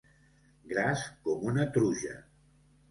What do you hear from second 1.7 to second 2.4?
truja.